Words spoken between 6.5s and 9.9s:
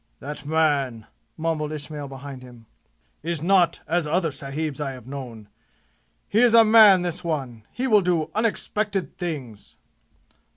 a man, this one! He will do unexpected things!"